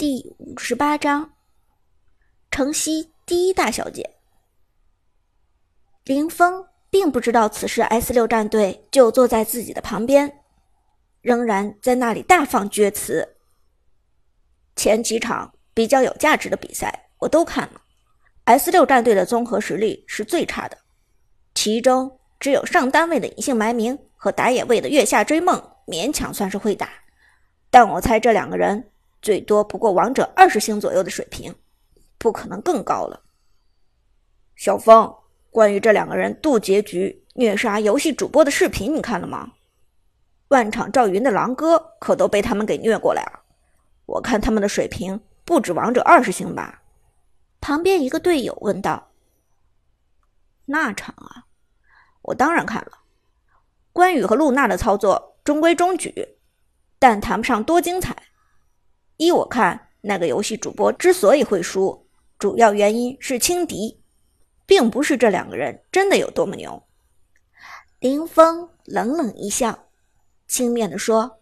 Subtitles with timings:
[0.00, 1.34] 第五十八章，
[2.50, 4.14] 城西第一大小姐
[6.04, 10.40] 林峰并不知道此时 S 六战队就坐在自己的旁边，
[11.20, 13.36] 仍然在那里大放厥词。
[14.74, 17.82] 前几场比较有价值的比赛我都看了
[18.44, 20.78] ，S 六战队的综合实力是最差的，
[21.54, 26.88] 其中只有上单位的隐姓埋名和打野位的月下追梦勉强算是会打，
[27.68, 28.86] 但我猜这两个人。
[29.22, 31.54] 最多不过王者二十星左右的水平，
[32.18, 33.22] 不可能更高了。
[34.56, 35.14] 小峰，
[35.50, 39.52] 关于这两个人渡劫局虐杀游戏主播的视频，你看了吗？
[40.48, 43.40] 万场赵云的狼哥可都被他们给虐过来了。
[44.06, 46.82] 我看他们的水平不止王者二十星吧？
[47.60, 49.12] 旁边一个队友问道。
[50.64, 51.46] 那场啊，
[52.22, 52.92] 我当然看了。
[53.92, 56.36] 关羽和露娜的操作中规中矩，
[56.98, 58.16] 但谈不上多精彩。
[59.20, 62.06] 依我看，那个游戏主播之所以会输，
[62.38, 64.00] 主要原因是轻敌，
[64.64, 66.82] 并不是这两个人真的有多么牛。
[67.98, 69.88] 林峰冷冷一笑，
[70.48, 71.38] 轻蔑地说：“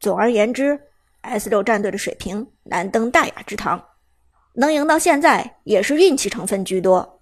[0.00, 0.88] 总而言之
[1.20, 3.88] ，S 六战队的水平难登大雅之堂，
[4.54, 7.20] 能赢到现在也是运气成分居多。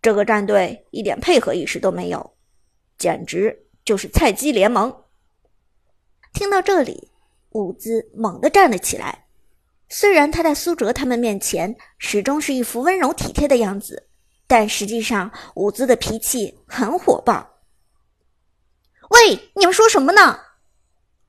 [0.00, 2.34] 这个战队一点配合意识都没有，
[2.96, 5.02] 简直就是菜鸡联盟。”
[6.32, 7.09] 听到这里。
[7.50, 9.26] 伍兹猛地站了起来，
[9.88, 14.08] 虽然他在苏哲他们面前始终是一副温柔体贴的样子，
[14.46, 17.58] 但实际上伍兹的脾气很火爆。
[19.10, 20.38] 喂，你们说什么呢？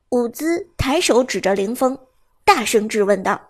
[0.10, 1.98] 伍兹抬手指着林峰，
[2.46, 3.42] 大声质问道。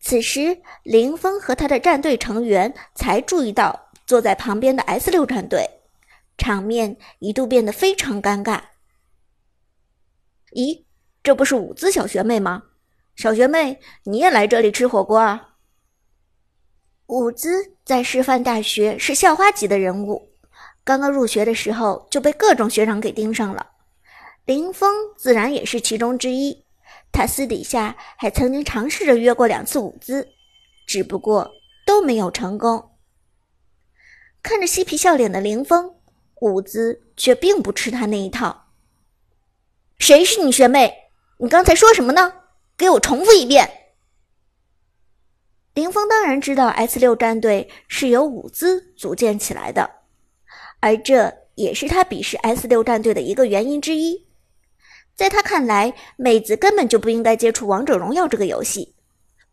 [0.00, 5.68] 此时，林峰和他的战队成员才注意到坐在旁边的 S 六战队，
[6.38, 8.60] 场面一度变得非常尴尬。
[10.52, 10.84] 咦，
[11.22, 12.64] 这不是舞姿小学妹吗？
[13.16, 15.56] 小学妹，你也来这里吃火锅啊？
[17.06, 20.32] 舞姿在师范大学是校花级的人物，
[20.84, 23.72] 刚刚入学的时候就被各种学长给盯上了。
[24.44, 26.64] 林峰自然也是其中之一，
[27.12, 30.28] 他私底下还曾经尝试着约过两次舞姿，
[30.86, 31.50] 只不过
[31.84, 32.90] 都没有成功。
[34.42, 35.94] 看着嬉皮笑脸的林峰，
[36.40, 38.69] 舞姿却并不吃他那一套。
[40.00, 41.10] 谁是你学妹？
[41.36, 42.32] 你刚才说什么呢？
[42.76, 43.70] 给我重复一遍。
[45.74, 49.88] 林峰当然知道 S 六战队是由舞姿组建起来的，
[50.80, 54.26] 而这也是他鄙视 S 六战队的一个原因之一。
[55.14, 58.94] 在他看来，妹子根本就不应该接触王者荣耀这个游戏，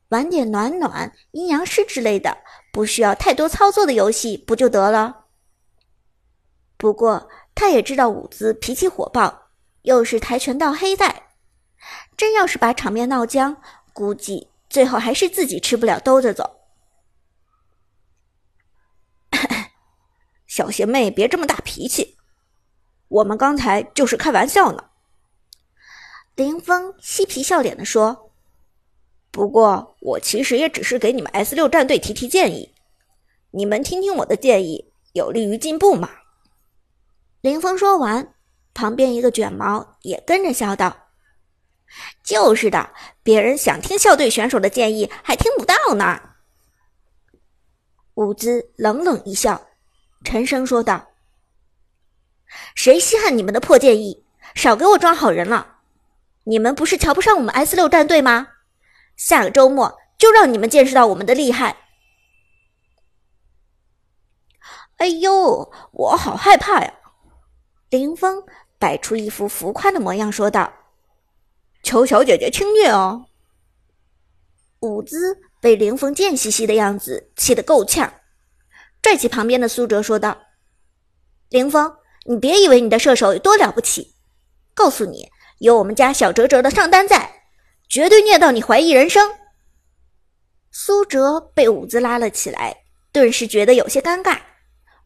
[0.08, 2.38] 玩点暖暖、阴阳师之类的，
[2.72, 5.26] 不需要太多操作的游戏不就得了？
[6.78, 9.47] 不过他也知道舞姿脾气火爆。
[9.88, 11.30] 又是跆拳道黑带，
[12.18, 13.56] 真要是把场面闹僵，
[13.94, 16.60] 估计最后还是自己吃不了兜着走。
[20.46, 22.18] 小邪妹，别这么大脾气，
[23.08, 24.90] 我们刚才就是开玩笑呢。
[26.36, 28.34] 林峰嬉皮笑脸的说
[29.32, 32.76] ：“不过我其实也只是给你们 S 六战队提提建议，
[33.52, 36.10] 你们听听我的建议，有利于进步嘛。”
[37.40, 38.34] 林峰说完。
[38.78, 40.96] 旁边一个卷毛也跟着笑道
[42.24, 42.92] ：“就是的，
[43.24, 46.22] 别人想听校队选手的建议，还听不到呢。”
[48.14, 49.60] 伍兹冷冷一笑，
[50.24, 51.08] 沉声说道
[52.76, 54.24] ：“谁稀罕你们的破建议？
[54.54, 55.80] 少给我装好人了！
[56.44, 58.48] 你们不是瞧不上我们 S 六战队吗？
[59.16, 61.78] 下个周末就让你们见识到我们的厉害！”
[64.98, 66.94] 哎呦，我好害怕呀！
[67.90, 68.44] 林峰。
[68.80, 70.72] 摆出一副浮夸的模样，说道
[71.84, 73.26] ：“求小姐姐轻虐哦。”
[74.82, 78.14] 舞姿被林峰贱兮兮的样子气得够呛，
[79.02, 80.38] 拽起旁边的苏哲说道
[81.50, 84.14] ：“林峰，你别以为你的射手有多了不起，
[84.76, 87.44] 告诉你，有我们家小哲哲的上单在，
[87.90, 89.34] 绝对虐到你怀疑人生。”
[90.72, 94.40] 苏哲被舞姿拉了起来，顿时觉得有些尴尬，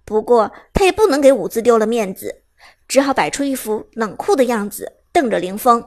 [0.04, 2.41] 不过他也不能给舞姿丢了面子。
[2.92, 5.82] 只好摆出一副冷酷的样子，瞪着林峰。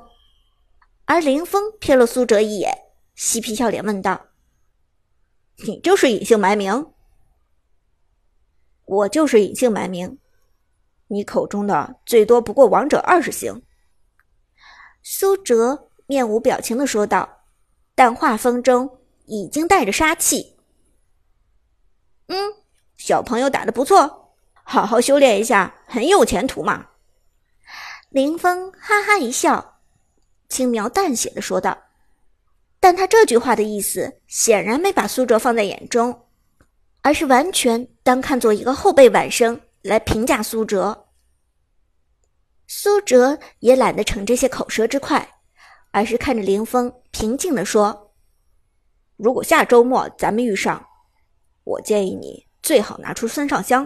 [1.04, 2.74] 而林峰瞥了苏哲一眼，
[3.14, 4.18] 嬉皮笑脸问道
[5.66, 6.94] ：“你就是隐姓埋名
[8.86, 10.18] ？”“我就是隐姓埋名。
[11.08, 13.62] ”“你口中的最多不过王者二十星。”
[15.04, 17.44] 苏哲面无表情的说道，
[17.94, 20.56] 但话锋中已经带着杀气。
[22.28, 22.54] “嗯，
[22.96, 26.92] 小朋友打的不错，好好修炼一下，很有前途嘛。
[28.14, 29.80] 林峰哈哈一笑，
[30.48, 31.76] 轻描淡写的说道
[32.78, 36.28] ：“但他这句话的意思显然没把苏哲放在眼中，
[37.00, 41.08] 而是完全当看作一个后辈晚生来评价苏哲。
[42.68, 45.28] 苏哲也懒得逞这些口舌之快，
[45.90, 48.14] 而是看着林峰，平静地说
[49.18, 50.86] ：“如果下周末咱们遇上，
[51.64, 53.84] 我建议你最好拿出孙尚香。”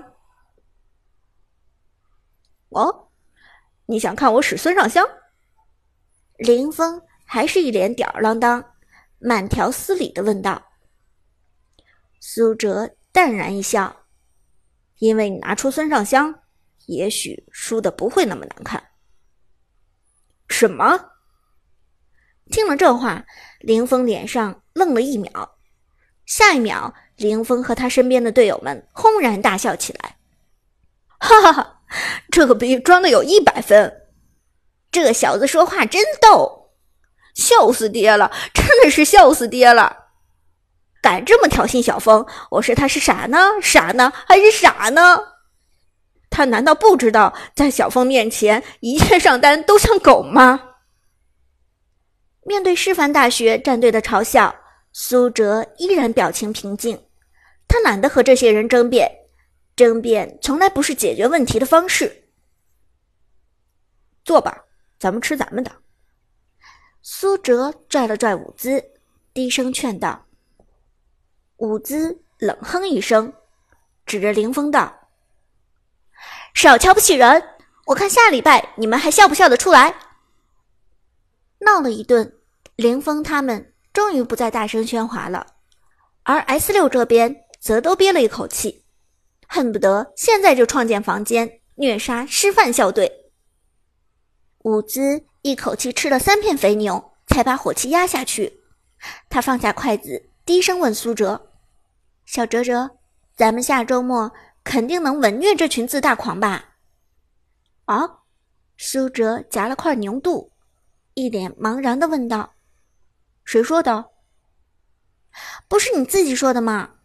[2.68, 3.07] 哦，
[3.90, 5.02] 你想看我使孙尚香？
[6.36, 8.74] 林峰还是一脸吊儿郎当、
[9.18, 10.62] 慢条斯理的问道。
[12.20, 14.04] 苏哲淡然一笑
[15.00, 16.42] ：“因为你拿出孙尚香，
[16.84, 18.90] 也许输的不会那么难看。”
[20.50, 21.12] 什么？
[22.50, 23.24] 听了这话，
[23.60, 25.58] 林峰脸上愣了一秒，
[26.26, 30.18] 下一秒，林峰和他身边的队友们轰然大笑起来
[31.18, 31.76] ：“哈哈哈！”
[32.30, 34.02] 这可比装的有一百分，
[34.90, 36.70] 这小子说话真逗，
[37.34, 39.96] 笑死爹了，真的是笑死爹了！
[41.00, 45.18] 敢这么挑衅小峰，我说他是傻呢，傻呢，还是傻呢？
[46.28, 50.74] 他难道不知道在小峰面前一切上单都像狗吗？
[52.44, 54.54] 面对师范大学战队的嘲笑，
[54.92, 57.00] 苏哲依然表情平静，
[57.66, 59.17] 他懒得和这些人争辩。
[59.78, 62.24] 争辩从来不是解决问题的方式。
[64.24, 64.64] 坐吧，
[64.98, 65.70] 咱们吃咱们的。
[67.00, 68.84] 苏哲拽了拽舞姿，
[69.32, 70.26] 低声劝道。
[71.58, 73.32] 舞姿冷哼一声，
[74.04, 75.08] 指着林峰道
[76.54, 77.40] ：“少瞧不起人，
[77.86, 79.94] 我看下礼拜你们还笑不笑得出来？”
[81.60, 82.40] 闹了一顿，
[82.74, 85.46] 林峰他们终于不再大声喧哗了，
[86.24, 88.84] 而 S 六这边则都憋了一口气。
[89.48, 93.10] 恨不得现在就创建房间虐杀师范校队。
[94.58, 98.60] 伍兹一口气吃了三片肥牛，才把火气压下去。
[99.30, 101.52] 他放下筷子，低声问苏哲
[102.26, 102.98] ：“小哲哲，
[103.36, 104.30] 咱们下周末
[104.62, 106.74] 肯定能稳虐这群自大狂吧？”
[107.86, 108.18] 啊！
[108.76, 110.52] 苏哲夹了块牛肚，
[111.14, 112.54] 一脸茫然的问道
[113.44, 114.10] ：“谁说的？
[115.68, 116.96] 不是你自己说的吗？”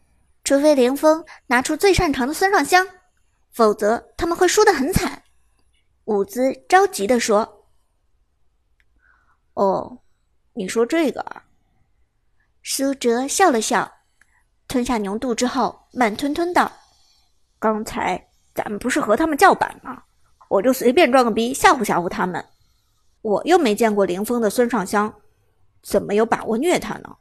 [0.43, 2.85] 除非凌风拿出最擅长的孙尚香，
[3.51, 5.23] 否则他们会输得很惨。
[6.03, 7.65] 伍兹着急地说
[9.55, 9.99] ：“哦，
[10.51, 11.43] 你说这个啊？”
[12.61, 13.89] 苏哲笑了笑，
[14.67, 16.69] 吞下牛肚之后，慢吞吞道
[17.57, 20.03] ：“刚才咱们不是和他们叫板吗？
[20.49, 22.45] 我就随便装个逼吓唬吓唬他们。
[23.21, 25.21] 我又没见过凌风的孙尚香，
[25.81, 27.15] 怎么有把握虐他呢？”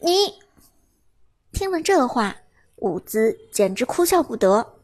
[0.00, 0.38] 你。
[1.52, 2.36] 听了这话，
[2.76, 4.74] 伍兹简直哭笑不得。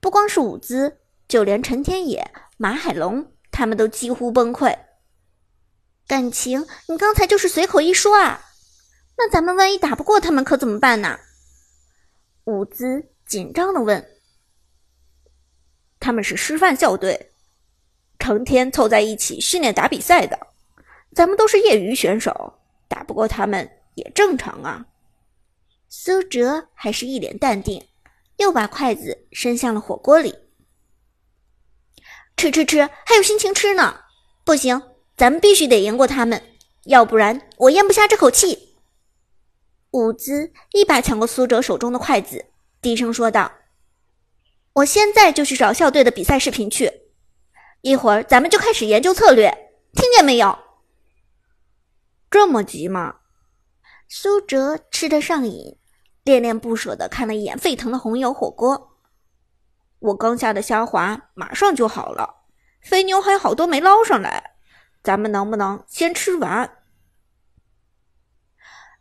[0.00, 0.98] 不光是伍兹，
[1.28, 4.76] 就连陈天野、马海龙他们都几乎崩溃。
[6.06, 8.40] 感情你刚才就是随口一说啊？
[9.18, 11.18] 那咱们万一打不过他们，可怎么办呢？
[12.44, 14.06] 伍兹紧张的问。
[15.98, 17.32] 他们是师范校队，
[18.18, 20.38] 成天凑在一起训练打比赛的，
[21.12, 24.86] 咱们都是业余选手，打不过他们也正常啊。
[25.88, 27.86] 苏哲还是一脸淡定，
[28.36, 30.34] 又把筷子伸向了火锅里。
[32.36, 34.00] 吃吃吃，还有心情吃呢！
[34.44, 34.82] 不行，
[35.16, 36.42] 咱们必须得赢过他们，
[36.84, 38.76] 要不然我咽不下这口气。
[39.92, 42.44] 伍兹一把抢过苏哲手中的筷子，
[42.82, 43.50] 低声说道
[44.74, 46.92] ：“我现在就去找校队的比赛视频去，
[47.80, 49.48] 一会儿咱们就开始研究策略，
[49.94, 50.58] 听见没有？”
[52.30, 53.20] 这么急吗？
[54.08, 55.76] 苏哲吃得上瘾，
[56.22, 58.96] 恋恋不舍地看了一眼沸腾的红油火锅。
[59.98, 62.42] 我刚下的虾滑马上就好了，
[62.80, 64.52] 肥牛还有好多没捞上来，
[65.02, 66.70] 咱们能不能先吃完？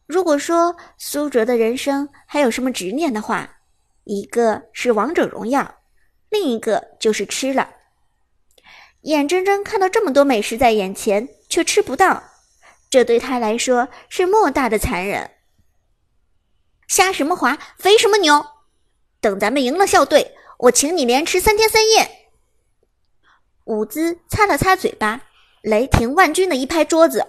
[0.08, 3.58] 如果说苏哲的人生还有什么执念的话，
[4.06, 5.82] 一个是王者荣耀，
[6.30, 7.70] 另一个就是吃了。
[9.02, 12.24] 眼睁睁看到这么多美食在眼前，却吃不到。
[12.96, 15.32] 这对他来说是莫大的残忍。
[16.88, 18.46] 瞎什么滑，肥什么牛？
[19.20, 22.30] 等咱们赢了校队，我请你连吃三天三夜。
[23.66, 25.24] 伍兹擦了擦嘴巴，
[25.62, 27.28] 雷霆万钧的一拍桌子：“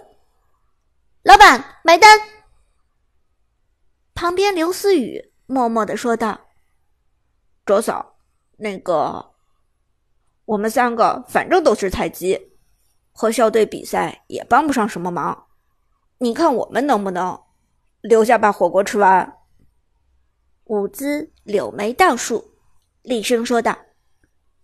[1.21, 2.17] 老板，买单！”
[4.15, 6.47] 旁边刘思雨默默的说道
[7.67, 8.15] ：“卓嫂，
[8.55, 9.33] 那个，
[10.45, 12.53] 我们三个反正都是菜鸡，
[13.11, 15.43] 和校队比赛也帮不上什么忙。”
[16.19, 17.39] 你看我们能不能
[18.01, 19.37] 留下把火锅吃完？
[20.65, 22.55] 伍兹柳眉倒竖，
[23.03, 23.77] 厉声说道：“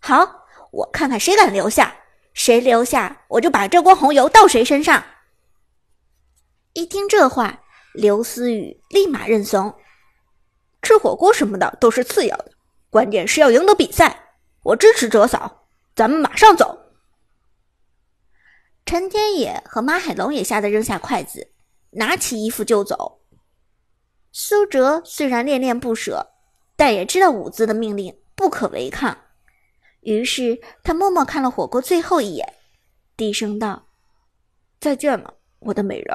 [0.00, 1.96] 好，我看看谁敢留下，
[2.32, 5.04] 谁留下我就把这锅红油倒谁身上。”
[6.74, 7.62] 一听这话，
[7.94, 9.76] 刘思雨立马认怂
[10.82, 12.50] ：“吃火锅什么的都是次要的，
[12.90, 14.34] 关键是要赢得比赛。
[14.64, 16.78] 我支持哲嫂，咱们马上走。”
[18.86, 21.52] 陈天野和马海龙也吓得扔下筷子，
[21.90, 23.22] 拿起衣服就走。
[24.30, 26.32] 苏哲虽然恋恋不舍，
[26.76, 29.16] 但也知道武子的命令不可违抗，
[30.00, 32.54] 于是他默默看了火锅最后一眼，
[33.16, 33.86] 低声道
[34.80, 36.14] ：“再见了，我的美人。”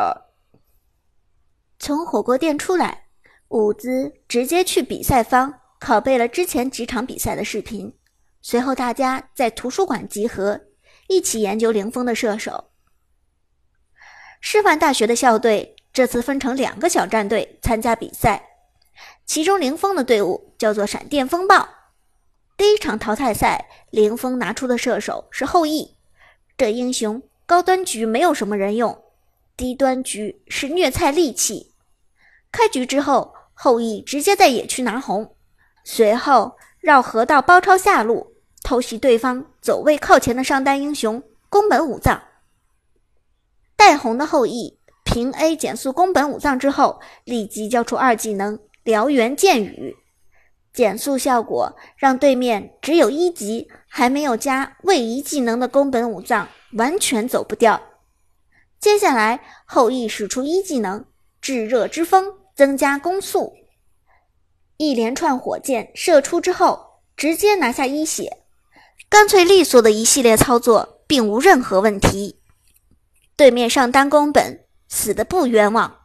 [1.79, 3.05] 从火锅店出来，
[3.47, 7.97] 伍兹直接去比赛方拷贝了之前几场比赛的视频，
[8.41, 10.59] 随后大家在图书馆集合，
[11.09, 12.69] 一起研究凌风的射手。
[14.39, 18.41] 师范大学的校队这次分成两个小战队参加比赛，
[19.25, 21.67] 其中凌风的队伍叫做闪电风暴。
[22.55, 25.97] 第一场淘汰赛，凌风拿出的射手是后羿，
[26.55, 29.03] 这英雄高端局没有什么人用，
[29.57, 31.73] 低端局是虐菜利器。
[32.51, 35.35] 开局之后，后羿直接在野区拿红，
[35.83, 38.28] 随后绕河道包抄下路，
[38.69, 42.21] 偷袭对方走位靠前的上单英雄宫本武藏。
[43.75, 49.97] 带红的后羿平 A 减速宫本武藏之后，立即交出二技能燎原剑雨，
[50.71, 57.81] 减速效果让对面只有一级还没有加位移技能的宫本武藏完全走不掉。
[58.79, 61.03] 接下来后羿使出一技能
[61.41, 62.35] 炙热之风。
[62.55, 63.53] 增加攻速，
[64.77, 68.43] 一连串火箭射出之后，直接拿下一血，
[69.09, 72.39] 干脆利索的一系列操作，并无任何问题。
[73.35, 75.98] 对面上单宫本死的不冤枉。